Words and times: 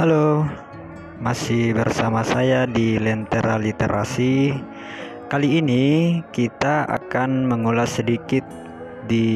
Halo, 0.00 0.48
masih 1.20 1.76
bersama 1.76 2.24
saya 2.24 2.64
di 2.64 2.96
Lentera 2.96 3.60
Literasi. 3.60 4.48
Kali 5.28 5.60
ini 5.60 5.84
kita 6.32 6.88
akan 6.88 7.44
mengulas 7.44 8.00
sedikit 8.00 8.40
di 9.04 9.28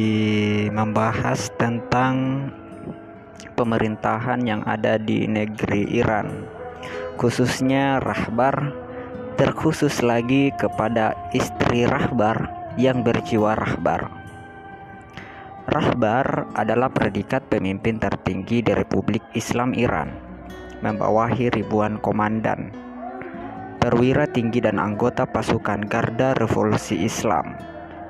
membahas 0.73 1.53
tentang 1.61 2.49
pemerintahan 3.61 4.41
yang 4.49 4.65
ada 4.65 4.97
di 4.97 5.29
negeri 5.29 5.85
Iran, 6.01 6.33
khususnya 7.21 8.01
Rahbar, 8.01 8.73
terkhusus 9.37 10.01
lagi 10.01 10.49
kepada 10.57 11.13
istri 11.37 11.85
Rahbar 11.85 12.49
yang 12.81 13.05
berjiwa 13.05 13.53
Rahbar. 13.53 14.09
Rahbar 15.69 16.49
adalah 16.57 16.89
predikat 16.89 17.53
pemimpin 17.53 18.01
tertinggi 18.01 18.65
di 18.65 18.73
Republik 18.73 19.21
Islam 19.37 19.77
Iran, 19.77 20.33
membawahi 20.81 21.53
ribuan 21.53 22.01
komandan, 22.01 22.75
perwira 23.79 24.25
tinggi 24.25 24.65
dan 24.65 24.81
anggota 24.81 25.29
pasukan 25.29 25.85
Garda 25.87 26.33
Revolusi 26.41 27.05
Islam, 27.05 27.55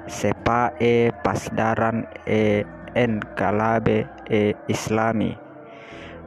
Sepa 0.06 0.70
e 0.78 1.10
Pasdaran 1.26 2.06
e 2.24 2.62
Enkalabe 2.94 4.06
e 4.30 4.54
Islami, 4.70 5.34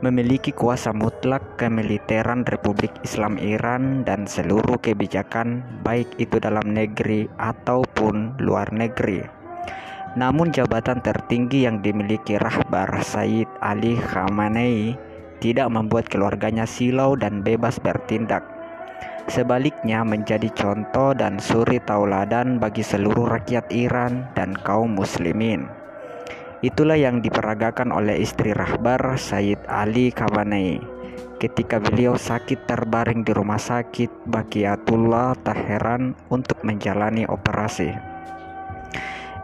memiliki 0.04 0.54
kuasa 0.54 0.94
mutlak 0.94 1.58
kemiliteran 1.58 2.46
Republik 2.46 2.94
Islam 3.02 3.42
Iran 3.42 4.06
dan 4.06 4.30
seluruh 4.30 4.78
kebijakan 4.78 5.66
baik 5.82 6.12
itu 6.22 6.38
dalam 6.38 6.70
negeri 6.70 7.26
ataupun 7.42 8.38
luar 8.44 8.70
negeri. 8.70 9.26
Namun 10.18 10.50
jabatan 10.50 11.02
tertinggi 11.02 11.70
yang 11.70 11.86
dimiliki 11.86 12.42
Rahbar 12.42 12.90
Said 13.06 13.46
Ali 13.62 13.98
Khamenei 13.98 15.07
tidak 15.44 15.70
membuat 15.70 16.10
keluarganya 16.10 16.66
silau 16.66 17.14
dan 17.14 17.46
bebas 17.46 17.78
bertindak. 17.82 18.46
Sebaliknya 19.28 20.08
menjadi 20.08 20.48
contoh 20.56 21.12
dan 21.12 21.36
suri 21.38 21.84
tauladan 21.84 22.64
bagi 22.64 22.80
seluruh 22.80 23.28
rakyat 23.28 23.68
Iran 23.76 24.24
dan 24.40 24.56
kaum 24.64 24.96
muslimin. 24.96 25.68
Itulah 26.64 26.98
yang 26.98 27.22
diperagakan 27.22 27.94
oleh 27.94 28.24
istri 28.24 28.56
Rahbar 28.56 29.20
Said 29.20 29.62
Ali 29.70 30.10
Khamenei 30.10 30.98
ketika 31.38 31.78
beliau 31.78 32.18
sakit 32.18 32.66
terbaring 32.66 33.22
di 33.22 33.30
rumah 33.30 33.62
sakit 33.62 34.10
Bakiyatullah 34.26 35.38
Teheran 35.46 36.18
untuk 36.34 36.66
menjalani 36.66 37.30
operasi. 37.30 37.94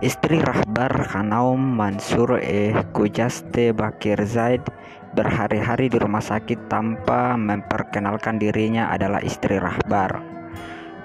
Istri 0.03 0.43
Rahbar 0.43 0.91
Khanaum 1.15 1.61
Mansur 1.61 2.41
E. 2.41 2.75
Kujaste 2.91 3.71
Bakir 3.71 4.19
Zaid 4.27 4.65
berhari-hari 5.13 5.93
di 5.93 5.97
rumah 6.01 6.21
sakit 6.21 6.69
tanpa 6.69 7.37
memperkenalkan 7.37 8.41
dirinya 8.41 8.89
adalah 8.89 9.21
istri 9.21 9.61
Rahbar. 9.61 10.33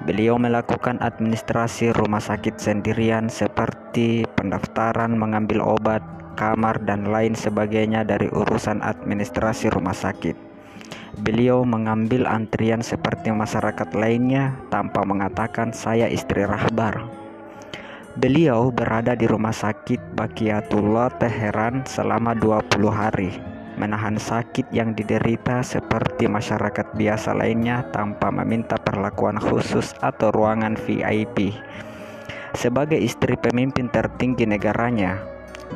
Beliau 0.09 0.41
melakukan 0.41 0.97
administrasi 1.05 1.93
rumah 1.93 2.23
sakit 2.23 2.57
sendirian 2.57 3.29
seperti 3.29 4.25
pendaftaran, 4.39 5.13
mengambil 5.13 5.61
obat, 5.61 6.01
kamar, 6.39 6.81
dan 6.87 7.11
lain 7.11 7.37
sebagainya 7.37 8.07
dari 8.07 8.31
urusan 8.31 8.81
administrasi 8.81 9.69
rumah 9.75 9.93
sakit. 9.93 10.39
Beliau 11.19 11.67
mengambil 11.67 12.31
antrian 12.31 12.79
seperti 12.79 13.35
masyarakat 13.35 13.91
lainnya 13.99 14.55
tanpa 14.71 15.03
mengatakan 15.03 15.75
saya 15.75 16.07
istri 16.07 16.47
Rahbar. 16.47 17.11
Beliau 18.15 18.71
berada 18.71 19.19
di 19.19 19.27
rumah 19.27 19.55
sakit 19.55 20.15
Bakiyatullah 20.15 21.11
Teheran 21.19 21.83
selama 21.91 22.39
20 22.39 22.87
hari, 22.87 23.35
menahan 23.79 24.19
sakit 24.19 24.75
yang 24.75 24.93
diderita 24.93 25.63
seperti 25.63 26.27
masyarakat 26.27 26.99
biasa 26.99 27.33
lainnya 27.39 27.87
tanpa 27.95 28.35
meminta 28.35 28.75
perlakuan 28.75 29.39
khusus 29.39 29.95
atau 30.03 30.35
ruangan 30.35 30.75
VIP. 30.75 31.55
Sebagai 32.59 32.99
istri 32.99 33.39
pemimpin 33.39 33.87
tertinggi 33.87 34.43
negaranya, 34.43 35.23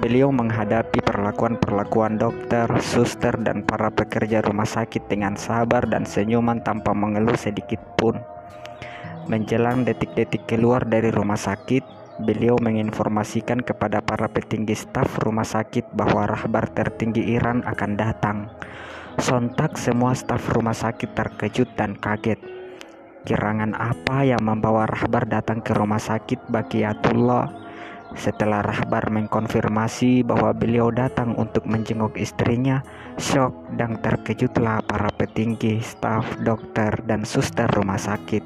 beliau 0.03 0.35
menghadapi 0.35 0.99
perlakuan-perlakuan 1.07 2.19
dokter, 2.19 2.67
suster, 2.83 3.39
dan 3.47 3.63
para 3.63 3.87
pekerja 3.95 4.43
rumah 4.43 4.67
sakit 4.67 5.07
dengan 5.07 5.39
sabar 5.39 5.87
dan 5.87 6.03
senyuman 6.03 6.59
tanpa 6.67 6.91
mengeluh 6.91 7.39
sedikit 7.39 7.79
pun. 7.95 8.19
Menjelang 9.31 9.87
detik-detik 9.87 10.51
keluar 10.51 10.83
dari 10.83 11.15
rumah 11.15 11.39
sakit, 11.39 12.02
beliau 12.21 12.61
menginformasikan 12.61 13.65
kepada 13.65 14.05
para 14.05 14.29
petinggi 14.29 14.77
staf 14.77 15.23
rumah 15.25 15.47
sakit 15.47 15.97
bahwa 15.97 16.29
rahbar 16.29 16.69
tertinggi 16.77 17.33
Iran 17.33 17.65
akan 17.65 17.91
datang. 17.97 18.53
Sontak 19.17 19.81
semua 19.81 20.13
staf 20.13 20.53
rumah 20.53 20.77
sakit 20.77 21.17
terkejut 21.17 21.73
dan 21.77 21.97
kaget. 21.97 22.41
Kirangan 23.23 23.73
apa 23.79 24.27
yang 24.27 24.43
membawa 24.43 24.85
rahbar 24.85 25.25
datang 25.31 25.63
ke 25.63 25.73
rumah 25.73 26.03
sakit 26.03 26.51
Bakiyatullah? 26.51 27.63
Setelah 28.13 28.61
rahbar 28.61 29.09
mengkonfirmasi 29.09 30.21
bahwa 30.27 30.53
beliau 30.53 30.93
datang 30.93 31.33
untuk 31.41 31.65
menjenguk 31.65 32.13
istrinya, 32.21 32.85
syok 33.17 33.73
dan 33.81 33.97
terkejutlah 34.05 34.85
para 34.85 35.09
petinggi, 35.17 35.81
staf, 35.81 36.29
dokter, 36.45 36.93
dan 37.09 37.25
suster 37.25 37.71
rumah 37.73 37.97
sakit. 37.97 38.45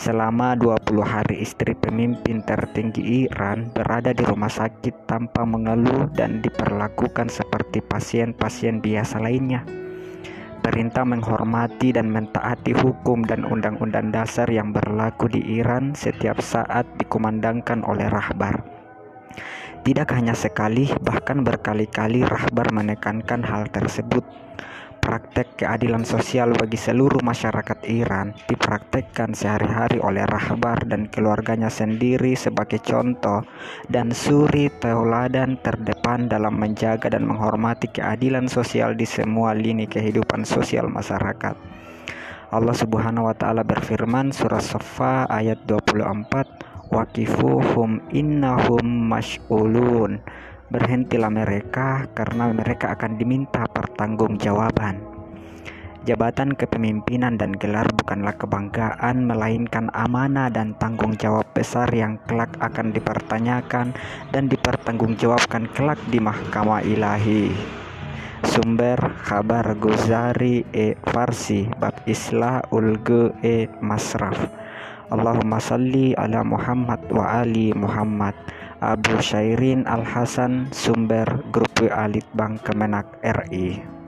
Selama 0.00 0.56
20 0.56 1.04
hari 1.04 1.44
istri 1.44 1.76
pemimpin 1.76 2.40
tertinggi 2.40 3.28
Iran 3.28 3.68
berada 3.68 4.16
di 4.16 4.24
rumah 4.24 4.48
sakit 4.48 5.04
tanpa 5.04 5.44
mengeluh 5.44 6.08
dan 6.16 6.40
diperlakukan 6.40 7.28
seperti 7.28 7.84
pasien-pasien 7.84 8.80
biasa 8.80 9.20
lainnya. 9.20 9.60
Perintah 10.64 11.04
menghormati 11.04 11.92
dan 11.92 12.08
mentaati 12.08 12.72
hukum 12.80 13.28
dan 13.28 13.44
undang-undang 13.44 14.08
dasar 14.08 14.48
yang 14.48 14.72
berlaku 14.72 15.28
di 15.28 15.60
Iran 15.60 15.92
setiap 15.92 16.40
saat 16.40 16.88
dikumandangkan 16.96 17.84
oleh 17.84 18.08
rahbar. 18.08 18.56
Tidak 19.84 20.08
hanya 20.16 20.32
sekali, 20.32 20.88
bahkan 21.04 21.44
berkali-kali 21.44 22.24
rahbar 22.24 22.72
menekankan 22.72 23.44
hal 23.44 23.68
tersebut 23.68 24.24
praktek 25.00 25.64
keadilan 25.64 26.04
sosial 26.04 26.52
bagi 26.52 26.76
seluruh 26.76 27.24
masyarakat 27.24 27.82
Iran 27.88 28.36
dipraktekkan 28.46 29.32
sehari-hari 29.32 29.98
oleh 29.98 30.22
Rahbar 30.28 30.84
dan 30.86 31.08
keluarganya 31.08 31.72
sendiri 31.72 32.36
sebagai 32.36 32.78
contoh 32.84 33.42
dan 33.88 34.12
suri 34.12 34.68
tauladan 34.78 35.56
terdepan 35.64 36.28
dalam 36.28 36.60
menjaga 36.60 37.10
dan 37.10 37.26
menghormati 37.26 37.88
keadilan 37.90 38.46
sosial 38.46 38.94
di 38.94 39.08
semua 39.08 39.56
lini 39.56 39.88
kehidupan 39.88 40.44
sosial 40.44 40.86
masyarakat. 40.86 41.56
Allah 42.50 42.76
Subhanahu 42.76 43.30
wa 43.30 43.34
taala 43.34 43.64
berfirman 43.64 44.30
surah 44.30 44.62
Safa 44.62 45.26
ayat 45.26 45.64
24 45.66 46.90
Waqifuhum 46.90 48.02
innahum 48.10 48.82
mash'ulun 49.06 50.18
Berhentilah 50.70 51.34
mereka 51.34 52.06
karena 52.14 52.46
mereka 52.54 52.94
akan 52.94 53.18
diminta 53.18 53.66
pertanggungjawaban. 53.66 55.02
Jabatan 56.06 56.56
kepemimpinan 56.56 57.36
dan 57.36 57.52
gelar 57.58 57.84
bukanlah 57.92 58.32
kebanggaan, 58.38 59.26
melainkan 59.28 59.92
amanah 59.92 60.48
dan 60.48 60.72
tanggung 60.80 61.12
jawab 61.18 61.44
besar 61.52 61.90
yang 61.92 62.16
kelak 62.24 62.54
akan 62.62 62.94
dipertanyakan 62.94 63.92
dan 64.32 64.48
dipertanggungjawabkan 64.48 65.68
kelak 65.76 66.00
di 66.08 66.22
mahkamah 66.22 66.86
ilahi. 66.86 67.52
Sumber 68.48 68.96
kabar 69.26 69.76
Guzari 69.76 70.64
e 70.72 70.96
Farsi 71.12 71.68
bab 71.76 71.92
Islah 72.08 72.64
ulge 72.72 73.36
e 73.44 73.68
Masraf. 73.84 74.38
Allahumma 75.12 75.60
salli 75.60 76.16
ala 76.16 76.40
Muhammad 76.46 77.04
wa 77.12 77.44
ali 77.44 77.76
Muhammad. 77.76 78.32
Abu 78.80 79.20
Syairin 79.20 79.84
Al 79.84 80.08
Hasan 80.08 80.72
sumber 80.72 81.28
grup 81.52 81.84
Alit 81.92 82.24
Bank 82.32 82.64
Kemenak 82.64 83.20
RI 83.20 83.99